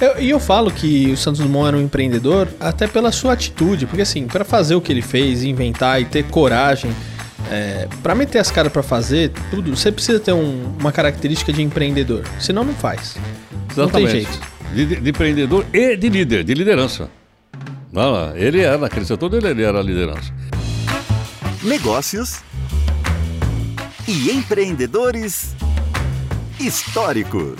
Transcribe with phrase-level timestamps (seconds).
[0.00, 3.86] Eu- E eu, falo que o Santos Dumont era um empreendedor até pela sua atitude,
[3.86, 6.90] porque assim, para fazer o que ele fez, inventar e ter coragem,
[7.50, 11.62] é, para meter as caras para fazer tudo, você precisa ter um- uma característica de
[11.62, 13.16] empreendedor, senão não faz.
[13.76, 14.40] Não tem jeito.
[14.74, 17.08] De, de- de empreendedor e de líder, de liderança.
[17.92, 20.30] Não, não, ele era, naquele setor dele, ele era a liderança.
[21.62, 22.36] negócios
[24.06, 25.56] e empreendedores
[26.60, 27.56] históricos.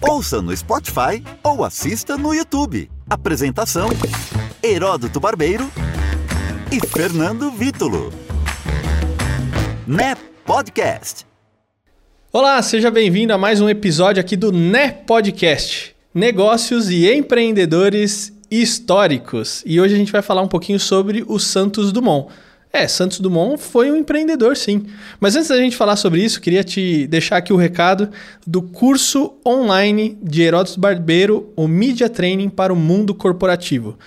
[0.00, 2.90] Ouça no Spotify ou assista no YouTube.
[3.08, 3.88] Apresentação:
[4.62, 5.70] Heródoto Barbeiro
[6.70, 8.12] e Fernando Vítulo.
[9.86, 10.14] Né
[10.44, 11.24] Podcast.
[12.30, 19.62] Olá, seja bem-vindo a mais um episódio aqui do Né Podcast, Negócios e Empreendedores Históricos.
[19.64, 22.30] E hoje a gente vai falar um pouquinho sobre o Santos Dumont.
[22.76, 24.84] É, Santos Dumont foi um empreendedor, sim.
[25.18, 28.10] Mas antes da gente falar sobre isso, queria te deixar aqui o recado
[28.46, 33.98] do curso online de Heródoto Barbeiro, o Media Training para o Mundo Corporativo.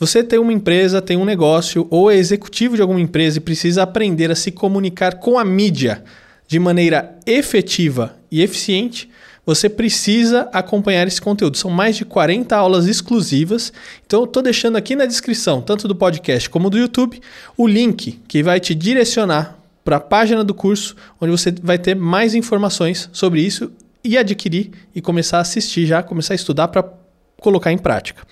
[0.00, 3.82] Você tem uma empresa, tem um negócio ou é executivo de alguma empresa e precisa
[3.82, 6.02] aprender a se comunicar com a mídia
[6.48, 9.10] de maneira efetiva e eficiente,
[9.46, 11.56] você precisa acompanhar esse conteúdo.
[11.56, 13.72] São mais de 40 aulas exclusivas.
[14.06, 17.20] Então, eu estou deixando aqui na descrição, tanto do podcast como do YouTube,
[17.56, 21.94] o link que vai te direcionar para a página do curso, onde você vai ter
[21.94, 23.70] mais informações sobre isso
[24.02, 26.84] e adquirir e começar a assistir já, começar a estudar para
[27.40, 28.22] colocar em prática.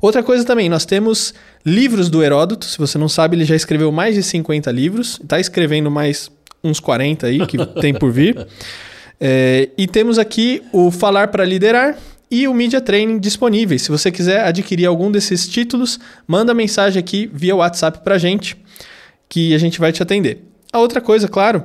[0.00, 2.64] Outra coisa também, nós temos livros do Heródoto.
[2.64, 5.18] Se você não sabe, ele já escreveu mais de 50 livros.
[5.22, 6.30] Está escrevendo mais
[6.62, 8.46] uns 40 aí que tem por vir.
[9.20, 11.96] É, e temos aqui o Falar para Liderar
[12.30, 13.82] e o Media Training disponíveis.
[13.82, 18.56] Se você quiser adquirir algum desses títulos, manda mensagem aqui via WhatsApp para gente,
[19.28, 20.44] que a gente vai te atender.
[20.72, 21.64] A outra coisa, claro,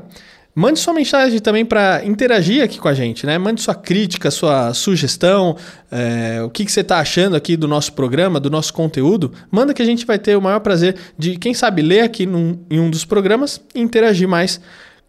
[0.56, 3.38] mande sua mensagem também para interagir aqui com a gente, né?
[3.38, 5.58] Mande sua crítica, sua sugestão,
[5.92, 9.34] é, o que, que você está achando aqui do nosso programa, do nosso conteúdo.
[9.52, 12.60] Manda que a gente vai ter o maior prazer de, quem sabe, ler aqui num-
[12.70, 14.62] em um dos programas e interagir mais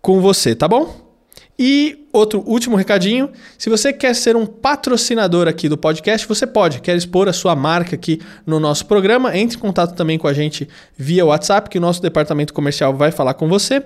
[0.03, 1.04] com você, tá bom?
[1.59, 6.81] E outro último recadinho: se você quer ser um patrocinador aqui do podcast, você pode.
[6.81, 9.37] Quer expor a sua marca aqui no nosso programa?
[9.37, 13.13] Entre em contato também com a gente via WhatsApp, que o nosso departamento comercial vai
[13.13, 13.79] falar com você.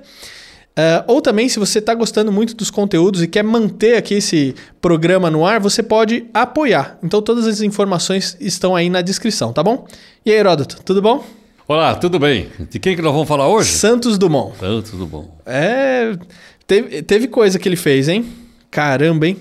[0.78, 4.54] Uh, ou também, se você está gostando muito dos conteúdos e quer manter aqui esse
[4.80, 6.96] programa no ar, você pode apoiar.
[7.02, 9.88] Então, todas as informações estão aí na descrição, tá bom?
[10.24, 11.24] E aí, Heródoto, tudo bom?
[11.66, 12.48] Olá, tudo bem?
[12.70, 13.72] De quem que nós vamos falar hoje?
[13.72, 14.56] Santos Dumont.
[14.88, 15.36] Tudo bom.
[15.44, 16.16] É.
[16.68, 18.26] Teve, teve coisa que ele fez, hein?
[18.70, 19.38] Caramba, hein?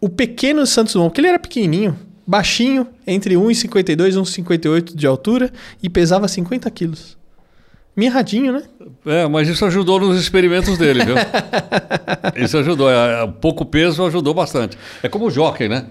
[0.00, 1.96] O pequeno Santos Dumont, porque ele era pequenininho,
[2.26, 7.16] baixinho, entre 1,52 e 1,58 de altura e pesava 50 quilos.
[7.96, 8.64] Mirradinho, né?
[9.06, 11.14] É, mas isso ajudou nos experimentos dele, viu?
[12.44, 12.90] isso ajudou.
[12.90, 14.76] É, é, pouco peso ajudou bastante.
[15.04, 15.86] É como o jockey, né?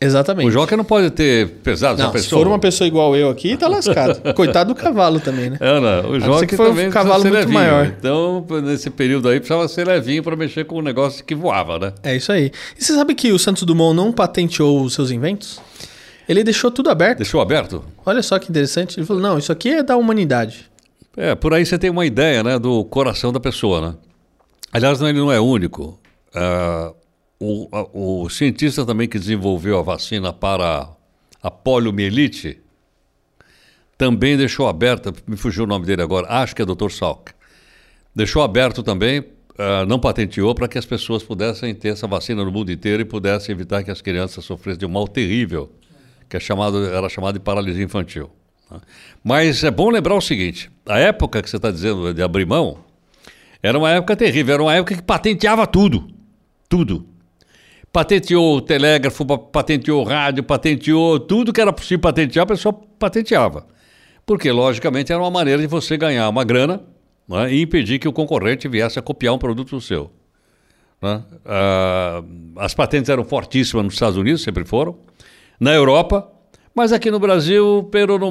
[0.00, 0.46] Exatamente.
[0.46, 2.42] O jockey não pode ter pesado Não, essa se pessoa.
[2.42, 4.20] for uma pessoa igual eu aqui, tá lascado.
[4.32, 5.58] Coitado do cavalo também, né?
[5.60, 6.38] É, não.
[6.38, 7.54] O que for um cavalo muito levinho.
[7.54, 7.86] maior.
[7.86, 11.92] Então, nesse período aí, precisava ser levinho para mexer com um negócio que voava, né?
[12.04, 12.52] É isso aí.
[12.78, 15.60] E você sabe que o Santos Dumont não patenteou os seus inventos?
[16.28, 17.18] Ele deixou tudo aberto.
[17.18, 17.84] Deixou aberto?
[18.06, 19.00] Olha só que interessante.
[19.00, 20.70] Ele falou: não, isso aqui é da humanidade.
[21.16, 23.94] É, por aí você tem uma ideia, né, do coração da pessoa, né?
[24.72, 25.98] Aliás, não, ele não é único.
[26.32, 26.92] Ah,
[27.40, 30.88] o, a- o cientista também que desenvolveu a vacina para
[31.42, 32.58] a poliomielite
[33.96, 36.90] também deixou aberta, me fugiu o nome dele agora, acho que é Dr.
[36.90, 37.32] Salk.
[38.14, 39.24] Deixou aberto também,
[39.58, 43.04] ah, não patenteou para que as pessoas pudessem ter essa vacina no mundo inteiro e
[43.04, 45.72] pudessem evitar que as crianças sofressem de um mal terrível,
[46.28, 48.30] que é chamado, era chamado de paralisia infantil.
[48.70, 48.80] né?
[49.24, 52.78] Mas é bom lembrar o seguinte: a época que você está dizendo de abrir mão
[53.62, 56.08] era uma época terrível, era uma época que patenteava tudo.
[56.68, 57.04] Tudo.
[57.98, 62.72] Patenteou o telégrafo, pa- patenteou o rádio, patenteou tudo que era possível patentear, a pessoa
[62.72, 63.66] patenteava.
[64.24, 66.80] Porque, logicamente, era uma maneira de você ganhar uma grana
[67.28, 70.12] né, e impedir que o concorrente viesse a copiar um produto seu.
[71.02, 71.24] né?
[71.44, 72.22] Ah,
[72.58, 74.96] as patentes eram fortíssimas nos Estados Unidos, sempre foram.
[75.58, 76.30] Na Europa,
[76.72, 78.30] mas aqui no Brasil, pero no.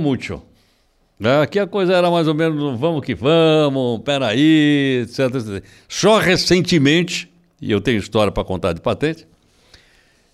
[1.19, 1.41] Né?
[1.41, 5.63] Aqui a coisa era mais ou menos vamos que vamos, peraí, etc, etc.
[5.89, 7.29] Só recentemente,
[7.61, 9.27] e eu tenho história para contar de patente,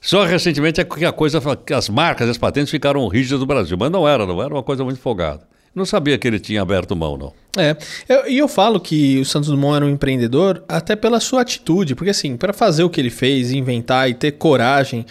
[0.04, 3.78] só recentemente é que a coisa, que as marcas, as patentes ficaram rígidas no Brasil,
[3.80, 5.42] mas não era, não era uma coisa muito folgada.
[5.74, 7.34] Não sabia que ele tinha aberto mão, não.
[7.58, 7.76] É,
[8.08, 11.96] eu- e eu, falo que o Santos Dumont era um empreendedor até pela sua atitude,
[11.96, 15.04] porque assim, para fazer o que ele fez, inventar e ter coragem,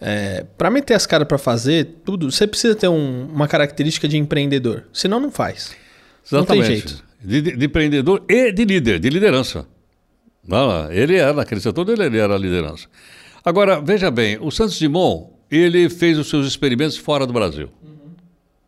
[0.00, 4.18] é, para meter as caras para fazer tudo, você precisa ter um- uma característica de
[4.18, 5.74] empreendedor, senão não faz.
[6.30, 7.02] Não tem jeito.
[7.22, 9.66] De, de- de empreendedor e de líder, de liderança.
[10.46, 12.86] Não, não, ele era, naquele setor dele, ele era a liderança.
[13.44, 17.68] Agora, veja bem, o Santos Dumont ele fez os seus experimentos fora do Brasil.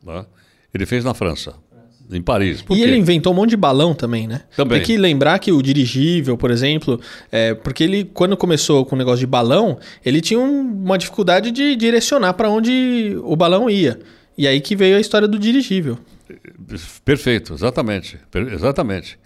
[0.03, 0.25] Né?
[0.75, 1.55] Ele fez na França,
[2.11, 2.61] em Paris.
[2.63, 2.83] Por e quê?
[2.87, 4.43] ele inventou um monte de balão também, né?
[4.57, 4.79] Também.
[4.79, 8.99] Tem que lembrar que o dirigível, por exemplo, é, porque ele, quando começou com o
[8.99, 14.01] negócio de balão, ele tinha um- uma dificuldade de direcionar para onde o balão ia.
[14.37, 15.99] E aí que veio a história do dirigível.
[17.05, 18.19] Perfeito, exatamente.
[18.31, 19.19] per- exatamente.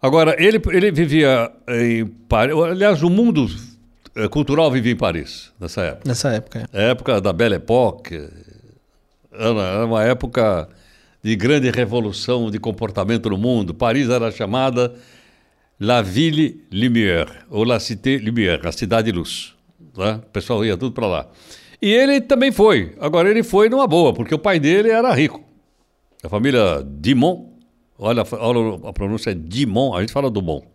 [0.00, 2.54] Agora, ele, ele vivia em Paris.
[2.56, 3.48] Aliás, o mundo
[4.30, 6.08] cultural vivia em Paris nessa época.
[6.08, 6.68] Nessa época.
[6.72, 6.78] é.
[6.78, 8.28] A época da Belle Époque.
[9.32, 10.68] Era uma época
[11.22, 13.72] de grande revolução de comportamento no mundo.
[13.74, 14.94] Paris era chamada
[15.80, 19.54] La Ville Lumière, ou La Cité Lumière, a cidade luz.
[19.96, 20.14] né?
[20.14, 21.26] O pessoal ia tudo para lá.
[21.80, 22.96] E ele também foi.
[23.00, 25.40] Agora, ele foi numa boa, porque o pai dele era rico.
[26.24, 27.52] A família Dimon,
[27.96, 30.66] olha, olha a pronúncia é Dimon, a gente fala Dumont,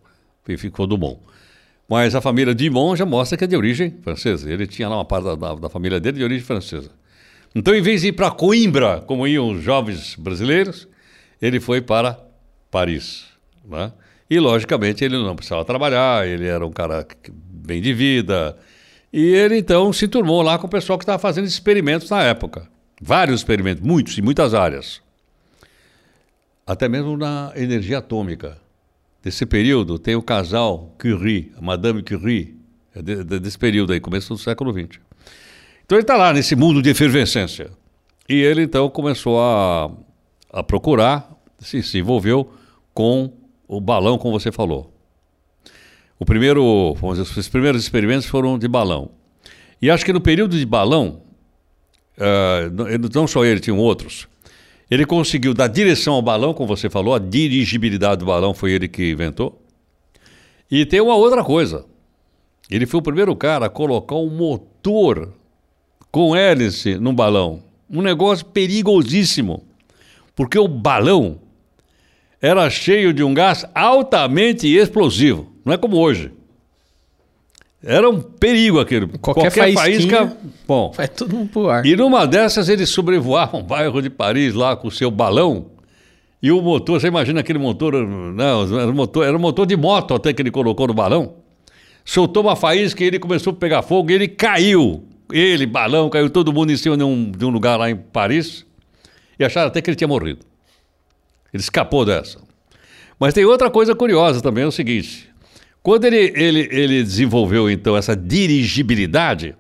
[0.58, 1.20] ficou Dumont.
[1.94, 4.51] Mas a família Dimon já mostra que é de origem francesa.
[4.51, 6.90] Ele tinha lá uma parte da, da- da família dele de origem francesa.
[7.54, 10.88] Então, em vez de ir para Coimbra, como iam os jovens brasileiros,
[11.40, 12.19] ele foi para
[12.72, 13.25] Paris.
[13.63, 13.92] né?
[14.28, 18.57] E, logicamente, ele não precisava trabalhar, ele era um cara bem de vida.
[19.13, 22.68] E ele, então, se turmou lá com o pessoal que estava fazendo experimentos na época.
[23.00, 25.00] Vários experimentos, muitos, em muitas áreas.
[26.66, 28.57] Até mesmo na energia atômica.
[29.24, 32.58] Desse período, tem o casal Curie, a Madame Curie,
[32.94, 35.00] é de- de- desse período aí, começo do século XX.
[35.86, 37.72] Então ele está lá nesse mundo de efervescência.
[38.28, 39.90] E ele então começou a,
[40.52, 41.30] a procurar,
[41.60, 42.52] se, se envolveu
[42.94, 43.31] com
[43.68, 44.94] o balão, como você falou.
[46.20, 49.12] O primeiro, vamos dizer, os primeiros experimentos foram de balão.
[49.81, 51.22] E acho que no período de balão,
[52.74, 54.28] não- não só ele, tinham outros.
[54.90, 58.88] Ele conseguiu dar direção ao balão, como você falou, a dirigibilidade do balão foi ele
[58.88, 59.62] que inventou.
[60.70, 61.86] E tem uma outra coisa.
[62.70, 65.34] Ele foi o primeiro cara a colocar um motor
[66.12, 67.64] com hélice num balão.
[67.90, 69.64] Um negócio perigosíssimo.
[70.36, 71.40] Porque o balão
[72.42, 75.52] era cheio de um gás altamente explosivo.
[75.64, 76.32] Não é como hoje.
[77.86, 79.08] Era um perigo aquele.
[79.20, 80.38] Qualquer faísquinha-
[80.68, 81.86] Bom, Vai tudo pro ar.
[81.86, 85.68] e numa dessas eles sobrevoavam um bairro de Paris lá com o seu balão.
[86.42, 89.76] E o motor, você imagina aquele motor, não, era um motor, era um motor de
[89.78, 91.36] moto até que ele colocou no balão.
[92.06, 95.04] Soltou uma faísca e ele começou a pegar fogo e ele caiu.
[95.32, 98.66] Ele, balão, caiu todo mundo em cima de um, de um lugar lá em Paris.
[99.40, 100.40] E acharam até que ele tinha morrido.
[101.54, 102.40] Ele escapou dessa.
[103.20, 105.30] Mas tem outra coisa curiosa também, é o seguinte.
[105.84, 109.54] Quando ele, ele, ele desenvolveu, então, essa dirigibilidade,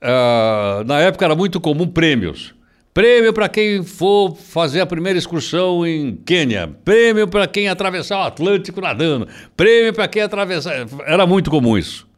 [0.00, 2.54] ah, na época era muito comum prêmios.
[2.94, 6.66] Prêmio para quem for fazer a primeira excursão em Quênia.
[6.82, 9.28] Prêmio para quem atravessar o Atlântico nadando.
[9.54, 10.86] Prêmio para quem atravessar.
[11.06, 12.08] Era muito comum isso.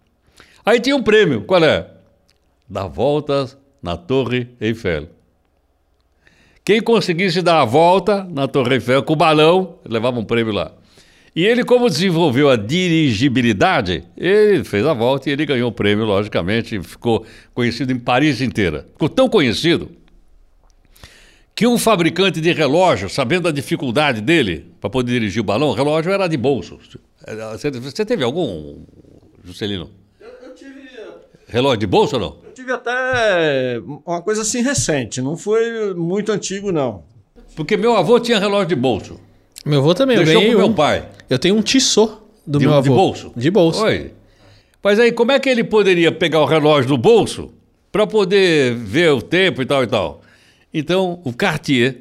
[0.65, 1.41] Aí tinha um prêmio.
[1.41, 1.89] Qual é?
[2.69, 5.09] Dar voltas na Torre Eiffel.
[6.65, 10.71] Quem conseguisse dar a volta na Torre Eiffel com o balão, levava um prêmio lá.
[11.39, 16.05] E ele, como desenvolveu a dirigibilidade, ele fez a volta e ele ganhou o prêmio,
[16.05, 17.25] logicamente, e ficou
[17.55, 18.89] conhecido em Paris inteira.
[18.95, 19.89] Ficou tão conhecido
[21.55, 25.75] que um fabricante de relógio, sabendo da dificuldade dele para poder dirigir o balão, o
[25.75, 26.77] relógio era de bolso.
[27.53, 28.81] Você, você teve algum,
[29.45, 29.93] Juscelino?
[30.21, 30.91] Eu tive,
[31.47, 32.37] Relógio de bolso ou não?
[32.47, 37.05] eu tive até uma coisa assim recente, não foi muito antigo, não.
[37.55, 39.28] Porque meu avô tinha relógio de bolso.
[39.65, 40.75] Meu avô também, eu Deixou ganhei pro meu um.
[40.75, 41.09] pai.
[41.29, 42.13] Eu tenho um tissot
[42.47, 42.83] do De, meu avô.
[42.83, 43.33] de bolso?
[43.37, 43.83] De bolso.
[43.85, 44.13] Oi.
[44.83, 47.53] Mas aí, como é que ele poderia pegar o relógio do bolso
[47.93, 50.23] para poder ver o tempo e tal e tal?
[50.73, 51.99] Então, o Cartier,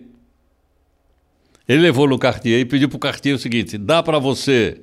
[1.68, 4.80] ele levou no Cartier e pediu para o Cartier o seguinte: dá para você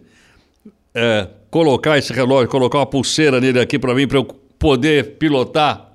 [0.95, 4.25] é, colocar esse relógio, colocar uma pulseira nele aqui para mim, para eu
[4.59, 5.93] poder pilotar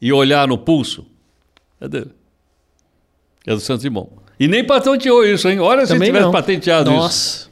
[0.00, 1.06] e olhar no pulso?
[1.80, 2.10] É dele.
[3.46, 4.10] É do Santos Simão.
[4.40, 5.60] E nem patenteou isso, hein?
[5.60, 6.32] Olha se Também tivesse não.
[6.32, 7.50] patenteado isso.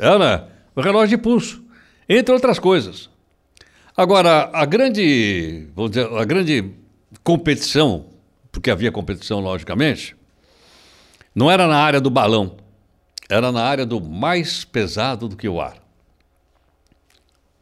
[0.00, 0.18] Nossa.
[0.18, 0.44] Né?
[0.74, 1.62] O relógio de pulso,
[2.08, 3.08] entre outras coisas.
[3.96, 6.72] Agora, a grande, vamos dizer, a grande
[7.22, 8.06] competição,
[8.50, 10.16] porque havia competição, logicamente,
[11.32, 12.56] não era na área do balão,
[13.30, 15.76] era na área do mais pesado do que o ar.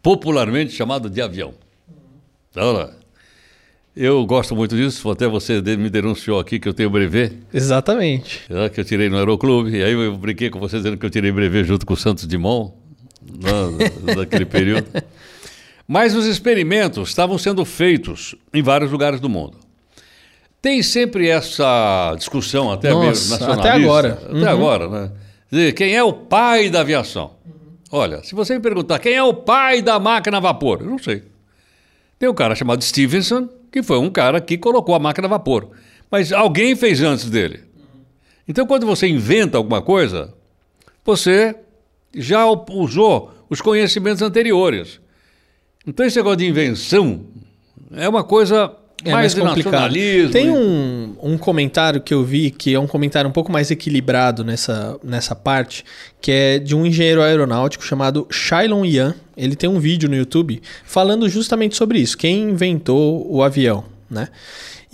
[0.02, 1.54] Popularmente chamado de avião.
[2.50, 2.90] Então?
[3.96, 7.32] Eu gosto muito disso, até você de- me denunciou aqui que eu tenho brevet.
[7.52, 8.42] Exatamente.
[8.50, 11.10] É, que eu tirei no Aeroclube, e aí eu brinquei com você dizendo que eu
[11.10, 12.72] tirei brevet junto com o Santos Dumont,
[14.04, 14.86] na, naquele período.
[15.86, 19.58] Mas os experimentos estavam sendo feitos em vários lugares do mundo.
[20.62, 23.68] Tem sempre essa discussão, até Nossa, mesmo nacionalista.
[23.68, 24.08] até agora.
[24.24, 24.48] Até Uhum.
[24.48, 25.10] agora, né?
[25.50, 27.32] Dizer, quem é o pai da aviação?
[27.92, 30.98] Olha, se você me perguntar quem é o pai da máquina a vapor, eu não
[30.98, 31.22] sei.
[32.18, 35.70] Tem um cara chamado Stevenson, que foi um cara que colocou a máquina a vapor.
[36.08, 37.64] Mas alguém fez antes dele.
[38.46, 40.32] Então, quando você inventa alguma coisa,
[41.04, 41.56] você
[42.14, 45.00] já usou os conhecimentos anteriores.
[45.84, 47.26] Então, esse negócio de invenção
[47.90, 48.72] é uma coisa
[49.04, 49.94] É mais, mais complicado.
[50.32, 54.42] Tem um, um comentário que eu vi que é um comentário um pouco mais equilibrado
[54.42, 55.84] nessa, nessa parte,
[56.20, 59.14] que é de um engenheiro aeronáutico chamado Shailon Yan.
[59.36, 64.28] Ele tem um vídeo no YouTube falando justamente sobre isso, quem inventou o avião, né?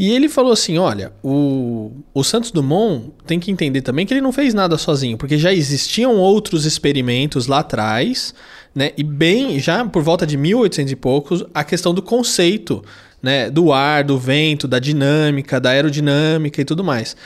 [0.01, 4.23] E ele falou assim: olha, o, o Santos Dumont tem que entender também que ele
[4.23, 8.35] não fez nada sozinho, porque já existiam outros experimentos lá atrás,
[8.75, 8.93] né?
[8.97, 12.83] E bem, já por volta de 1800 e poucos, a questão do conceito,
[13.23, 13.51] né?
[13.51, 17.17] Do ar, do vento, da dinâmica, da aerodinâmica e tudo mais.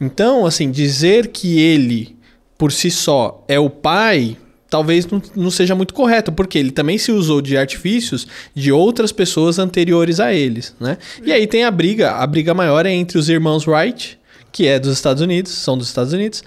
[0.00, 2.16] Então, assim, dizer que ele
[2.56, 4.36] por si só é o pai,
[4.70, 9.12] talvez não, não seja muito correto, porque ele também se usou de artifícios de outras
[9.12, 10.98] pessoas anteriores a eles, né?
[11.24, 14.18] E aí tem a briga, a briga maior é entre os irmãos Wright,
[14.52, 16.42] que é dos Estados Unidos, são dos Estados Unidos,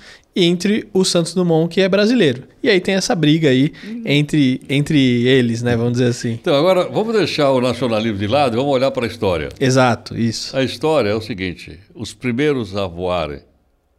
[0.46, 2.44] entre o Santos Dumont, que é brasileiro.
[2.62, 3.74] E aí tem essa briga aí
[4.06, 5.76] entre, entre eles, né?
[5.76, 6.34] Vamos dizer assim.
[6.34, 9.50] Então, agora, vamos deixar o nacionalismo de lado e vamos olhar para a história.
[9.60, 10.56] Exato, isso.
[10.56, 13.40] A história é o seguinte: os primeiros a voarem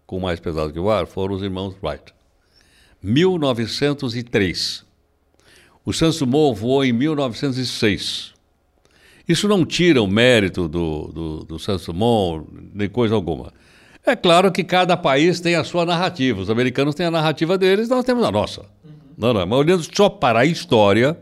[0.06, 2.14] com mais pesado que o ar foram os irmãos Wright.
[3.02, 4.84] 1903.
[5.84, 8.32] O Santos Dumont voou em 1906.
[9.28, 13.52] Isso não tira o mérito do, do, do Santos Dumont, nem coisa alguma.
[14.06, 16.40] É claro que cada país tem a sua narrativa.
[16.40, 18.64] Os americanos têm a narrativa deles, nós temos a nossa.
[19.16, 21.18] Não, não, mas olhando só para a história,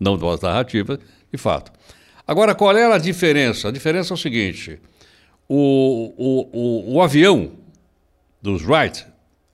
[0.00, 0.98] não das narrativas,
[1.30, 1.70] de fato.
[2.26, 3.68] Agora, qual era a diferença?
[3.68, 4.80] A diferença é o seguinte:
[5.48, 7.52] o, o, o, o avião
[8.40, 9.06] dos Wright,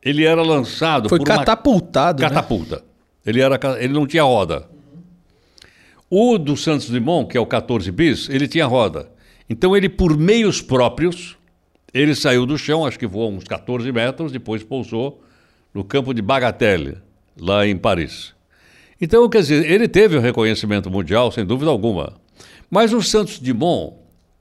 [0.02, 2.28] ele era lançado Foi por uma catapultado, né?
[2.28, 2.84] catapulta.
[3.26, 4.68] Ele, era, ele não tinha roda.
[6.08, 9.08] O do Santos Dumont, que é o 14 bis, ele tinha roda.
[9.48, 11.36] Então ele, por meios próprios,
[11.92, 15.22] ele saiu do chão, acho que voou uns 14 metros, depois pousou
[15.72, 16.98] no campo de Bagatelle,
[17.38, 18.34] lá em Paris.
[19.00, 22.14] Então, quer dizer, ele teve o reconhecimento mundial, sem dúvida alguma.
[22.70, 23.96] Mas o Santos Dumont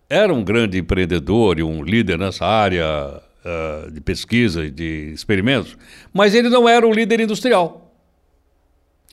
[0.10, 5.78] era um grande empreendedor e um líder nessa área ah, de pesquisa e de experimentos,
[6.14, 7.94] mas ele não era um líder industrial.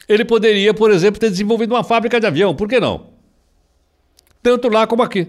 [0.08, 3.10] Ele poderia, por exemplo, ter desenvolvido uma fábrica de avião, por que não?
[4.42, 5.28] Tanto lá como aqui.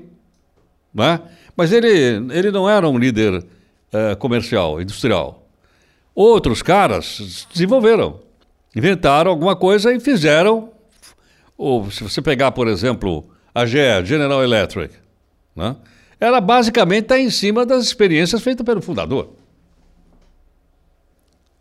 [0.93, 1.21] Né?
[1.57, 1.89] Mas ele,
[2.31, 3.43] ele não era um líder
[3.91, 5.43] eh, comercial, industrial.
[6.13, 8.19] Outros caras desenvolveram,
[8.75, 10.69] inventaram alguma coisa e fizeram.
[11.57, 14.93] Ou, se você pegar, por exemplo, a GE, General Electric,
[15.55, 15.75] né?
[16.19, 19.29] ela basicamente está em cima das experiências feitas pelo fundador.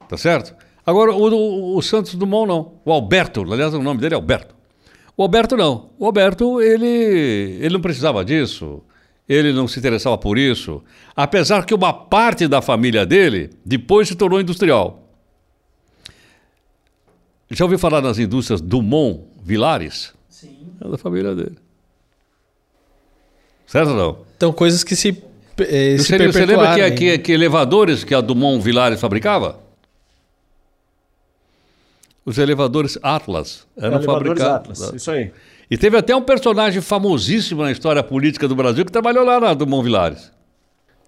[0.08, 0.54] Tá certo?
[0.84, 2.74] Agora, o, o- o Santos Dumont não.
[2.84, 4.54] O Alberto, aliás, o nome dele é Alberto.
[5.16, 5.90] O Alberto não.
[5.98, 6.86] O Alberto, ele,
[7.60, 8.82] ele não precisava disso.
[9.28, 10.83] Ele não se interessava por isso.
[11.14, 15.02] Apesar que uma parte da família dele depois se tornou industrial.
[17.50, 20.12] Já ouviu falar nas indústrias Dumont Vilares?
[20.28, 20.68] Sim.
[20.80, 21.56] É da família dele.
[23.66, 24.18] Certo ou não?
[24.37, 25.23] Então, coisas que se,
[25.59, 29.59] eh, se Você, você lembra que, que, que elevadores que a Dumont Vilares fabricava?
[32.25, 34.83] Os elevadores Atlas eram Elevadores fabricados.
[34.83, 35.33] Atlas, isso aí.
[35.70, 39.54] E teve até um personagem famosíssimo na história política do Brasil que trabalhou lá na
[39.54, 40.32] Dumont Vilares.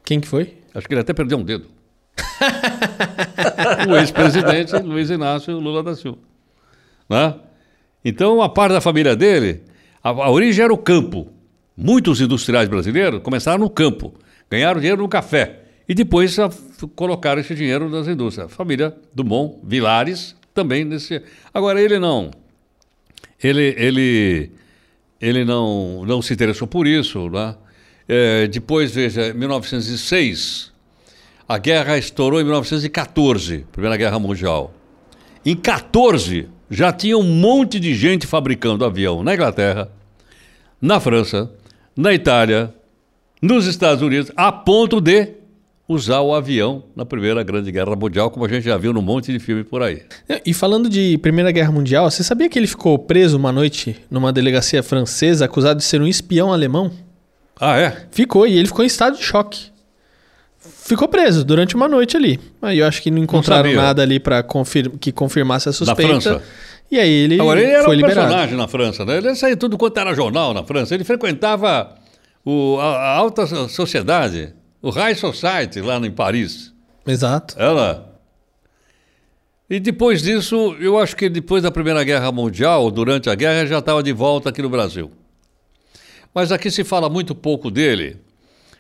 [0.05, 0.55] Quem que foi?
[0.75, 1.67] Acho que ele até perdeu um dedo.
[3.89, 6.19] o ex-presidente Luiz Inácio Lula da Silva.
[7.09, 7.35] Né?
[8.05, 9.63] Então, a parte da família dele,
[10.03, 11.29] a, a origem era o campo.
[11.77, 14.13] Muitos industriais brasileiros começaram no campo,
[14.51, 16.37] ganharam dinheiro no café e depois
[16.97, 18.51] colocaram esse dinheiro nas indústrias.
[18.51, 21.23] A família Dumont Vilares também nesse.
[21.55, 22.33] Agora, ele não.
[23.43, 24.51] Ele, ele,
[25.21, 27.29] ele não, não se interessou por isso.
[27.31, 27.55] Né?
[28.09, 30.73] É, depois, veja, 1906,
[31.49, 34.75] a guerra estourou em 1914, Primeira Guerra Mundial.
[35.45, 39.91] Em 14, já tinha um monte de gente fabricando avião na Inglaterra,
[40.81, 41.51] na França,
[41.97, 42.75] na Itália,
[43.41, 45.38] nos Estados Unidos, a ponto de
[45.89, 49.33] usar o avião na Primeira Grande Guerra Mundial, como a gente já viu num monte
[49.33, 50.03] de filme por aí.
[50.45, 54.31] E falando de Primeira Guerra Mundial, você sabia que ele ficou preso uma noite numa
[54.33, 56.91] delegacia francesa acusado de ser um espião alemão?
[57.59, 58.07] Ah, é?
[58.11, 59.71] Ficou, e ele ficou em estado de choque.
[60.61, 62.39] Ficou preso durante uma noite ali.
[62.61, 63.81] Aí eu acho que não encontraram sabia.
[63.83, 66.21] nada ali para confir que confirmasse a suspeita.
[66.21, 66.43] França?
[66.91, 68.21] E aí ele, Agora, ele era foi um liberado.
[68.29, 69.19] personagem na França, né?
[69.19, 70.95] Ele saía tudo quanto era jornal na França.
[70.95, 71.95] Ele frequentava
[72.45, 76.73] o- a, a alta so- sociedade, o High Society, lá em Paris.
[77.07, 77.55] Exato.
[77.59, 78.21] Ela.
[79.69, 83.69] E depois disso, eu acho que depois da Primeira Guerra Mundial, durante a guerra, ele
[83.69, 85.11] já estava de volta aqui no Brasil.
[86.35, 88.17] Mas aqui se fala muito pouco dele,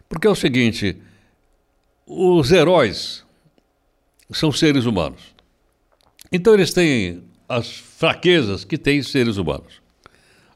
[0.09, 0.97] porque é o seguinte:
[2.07, 3.25] os heróis
[4.31, 5.35] são seres humanos.
[6.31, 9.81] Então eles têm as fraquezas que têm seres humanos.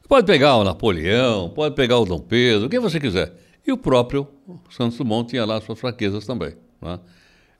[0.07, 3.33] Pode pegar o Napoleão, pode pegar o Dom Pedro, quem você quiser.
[3.65, 4.27] E o próprio
[4.69, 6.53] Santos Dumont tinha lá suas fraquezas também.
[6.81, 6.99] Né?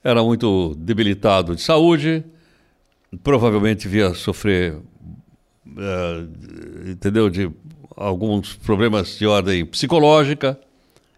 [0.03, 2.23] Era muito debilitado de saúde,
[3.23, 7.49] provavelmente via sofrer, uh, entendeu, de
[7.95, 10.59] alguns problemas de ordem psicológica,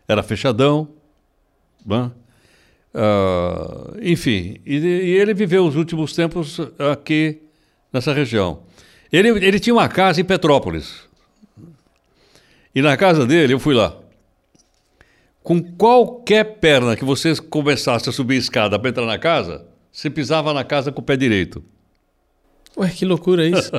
[0.08, 0.88] era fechadão,
[1.86, 2.12] né?
[2.94, 6.60] uh, enfim, e, e, ele viveu os últimos tempos
[6.92, 7.42] aqui
[7.92, 8.64] nessa região.
[9.12, 11.06] Ele, ele tinha uma casa em Petrópolis.
[12.74, 13.98] E na casa dele, eu fui lá.
[15.46, 20.10] Com qualquer perna que você começasse a subir a escada para entrar na casa, você
[20.10, 21.64] pisava na casa com o pé direito.
[22.76, 23.72] Ué, que loucura isso.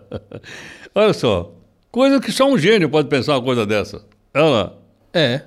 [0.94, 1.54] Olha só,
[1.90, 4.04] coisa que só um gênio pode pensar uma coisa dessa.
[4.34, 4.72] Olha lá.
[5.14, 5.40] É.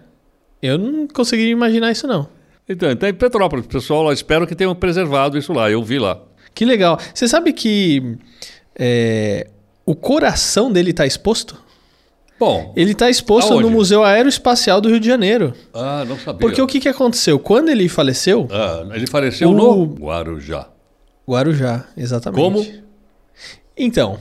[0.60, 2.27] Eu não conseguiria imaginar isso, não.
[2.67, 5.70] Então, então em Petrópolis, pessoal lá, espero que tenham preservado isso lá.
[5.70, 6.20] Eu vi lá.
[6.56, 7.00] Que legal.
[7.13, 8.17] Você sabe que
[8.75, 9.46] é,
[9.86, 11.66] o coração dele está exposto?
[12.39, 12.72] Bom.
[12.75, 13.63] Ele está exposto aonde?
[13.63, 15.53] no Museu Aeroespacial do Rio de Janeiro.
[15.74, 16.39] Ah, não sabia.
[16.39, 17.39] Porque o que, que aconteceu?
[17.39, 18.48] Quando ele faleceu.
[18.51, 19.53] Ah, ele faleceu o...
[19.53, 20.67] no Guarujá.
[21.27, 22.41] Guarujá, exatamente.
[22.41, 22.65] Como?
[23.75, 24.17] Então,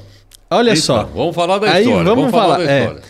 [0.51, 1.05] olha Eita, só.
[1.05, 2.05] Vamos falar da Aí, história.
[2.05, 3.03] Vamos, vamos falar, falar da história.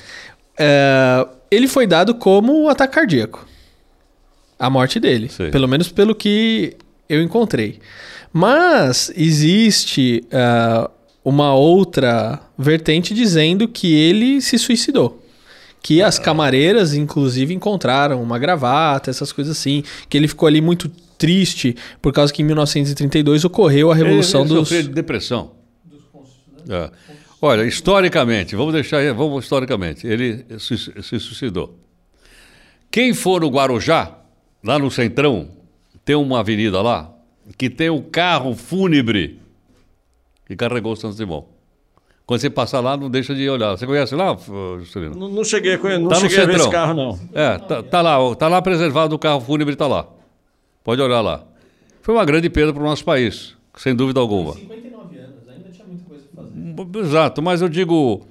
[0.59, 3.47] É, é, ele foi dado como um ataque cardíaco.
[4.59, 5.29] A morte dele.
[5.29, 5.51] Sim.
[5.51, 6.77] Pelo menos pelo que
[7.09, 7.79] eu encontrei.
[8.33, 10.91] Mas existe uh,
[11.27, 15.21] uma outra vertente dizendo que ele se suicidou.
[15.83, 19.83] Que as camareiras, inclusive, encontraram uma gravata, essas coisas assim.
[20.09, 24.53] Que ele ficou ali muito triste por causa que em 1932 ocorreu a Revolução ele,
[24.53, 24.69] ele dos.
[24.69, 25.51] de depressão.
[26.69, 26.91] É.
[27.43, 31.77] Olha, historicamente, vamos deixar, vamos historicamente, ele se, se suicidou.
[32.89, 34.17] Quem for no Guarujá,
[34.63, 35.49] lá no Centrão,
[36.05, 37.13] tem uma avenida lá
[37.59, 39.41] que tem o um carro fúnebre
[40.47, 41.47] que carregou o Santos Dumont.
[42.25, 43.77] Quando você passar lá, não deixa de olhar.
[43.77, 44.37] Você conhece lá,
[44.79, 45.15] Juscelino?
[45.15, 47.21] Não, não cheguei, a, não tá cheguei a ver esse carro, não.
[47.33, 50.09] É, tá, tá, lá, tá lá preservado o carro fúnebre, está lá.
[50.83, 51.45] Pode olhar lá.
[52.03, 54.55] Foi uma grande perda para o nosso país, sem dúvida alguma.
[54.55, 57.07] 59 anos, ainda tinha muita coisa para fazer.
[57.07, 58.27] Exato, mas eu digo,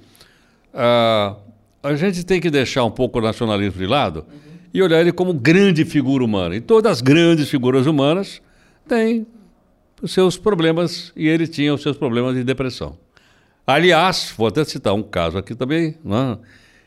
[0.74, 1.36] uh,
[1.82, 4.38] a gente tem que deixar um pouco o nacionalismo de lado uhum.
[4.74, 6.54] e olhar ele como grande figura humana.
[6.54, 8.42] E todas as grandes figuras humanas
[8.86, 9.26] têm
[10.02, 12.96] os seus problemas, e ele tinha os seus problemas de depressão.
[13.66, 16.38] Aliás, vou até citar um caso aqui também, é?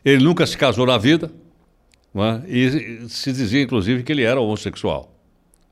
[0.05, 1.31] ele nunca se casou na vida,
[2.15, 2.41] é?
[2.47, 5.13] e se dizia inclusive que ele era homossexual.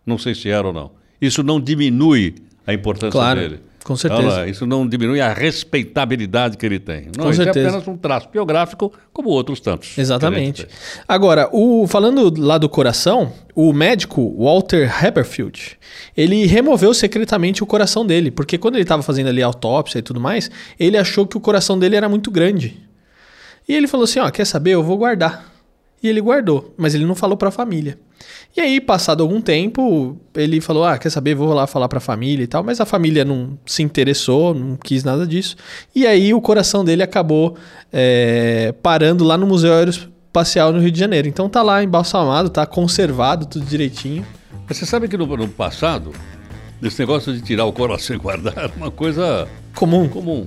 [0.05, 0.91] Não sei se era ou não.
[1.21, 3.59] Isso não diminui a importância claro, dele.
[3.87, 4.21] Com certeza.
[4.21, 7.05] Ela, isso não diminui a respeitabilidade que ele tem.
[7.15, 7.67] Não, com isso certeza.
[7.67, 9.97] é apenas um traço biográfico, como outros tantos.
[9.97, 10.67] Exatamente.
[11.07, 15.77] Agora, o, falando lá do coração, o médico Walter Haberfield,
[16.17, 20.01] ele removeu secretamente o coração dele, porque quando ele estava fazendo ali a autópsia e
[20.01, 22.75] tudo mais, ele achou que o coração dele era muito grande.
[23.69, 24.71] E ele falou assim: ó, quer saber?
[24.71, 25.56] Eu vou guardar.
[26.01, 27.97] E ele guardou, mas ele não falou para a família.
[28.55, 31.35] E aí, passado algum tempo, ele falou: Ah, quer saber?
[31.35, 32.63] Vou lá falar para a família e tal.
[32.63, 35.55] Mas a família não se interessou, não quis nada disso.
[35.93, 37.55] E aí, o coração dele acabou
[37.91, 41.27] é, parando lá no Museu Aeroespacial no Rio de Janeiro.
[41.27, 44.25] Então, tá lá embalsamado, tá conservado, tudo direitinho.
[44.67, 46.11] Mas você sabe que no, no passado,
[46.81, 50.07] esse negócio de tirar o coração e guardar era uma coisa comum.
[50.09, 50.45] comum.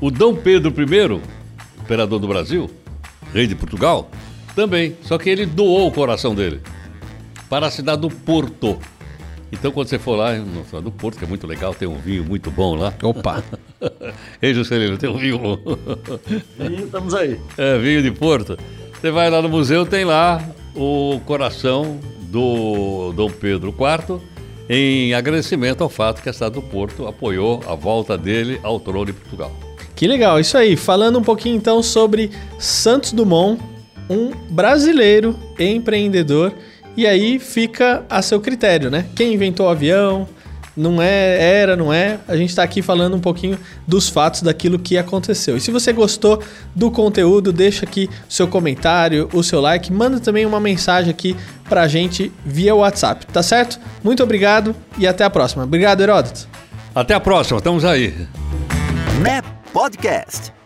[0.00, 1.20] O Dom Pedro I,
[1.82, 2.70] imperador do Brasil,
[3.32, 4.10] rei de Portugal,
[4.54, 6.60] também, só que ele doou o coração dele
[7.48, 8.78] para a cidade do Porto.
[9.50, 11.98] Então, quando você for lá no cidade do Porto, que é muito legal, tem um
[11.98, 12.94] vinho muito bom lá.
[13.02, 13.44] Opa!
[14.40, 15.58] Ei, Juscelino, tem um vinho bom.
[16.58, 17.38] Vinho, estamos aí.
[17.58, 18.58] É, vinho de Porto.
[18.98, 20.42] Você vai lá no museu, tem lá
[20.74, 24.18] o coração do Dom Pedro IV,
[24.68, 29.04] em agradecimento ao fato que a cidade do Porto apoiou a volta dele ao trono
[29.04, 29.52] de Portugal.
[29.94, 30.76] Que legal, isso aí.
[30.76, 33.60] Falando um pouquinho então sobre Santos Dumont,
[34.12, 36.52] um brasileiro empreendedor.
[36.96, 39.06] E aí fica a seu critério, né?
[39.16, 40.28] Quem inventou o avião?
[40.76, 42.18] Não é, era, não é?
[42.26, 45.56] A gente está aqui falando um pouquinho dos fatos daquilo que aconteceu.
[45.56, 46.42] E se você gostou
[46.74, 51.36] do conteúdo, deixa aqui o seu comentário, o seu like, manda também uma mensagem aqui
[51.68, 53.78] pra gente via WhatsApp, tá certo?
[54.02, 55.64] Muito obrigado e até a próxima.
[55.64, 56.48] Obrigado, Heródoto.
[56.94, 58.14] Até a próxima, estamos aí.
[59.22, 60.61] NEP Podcast.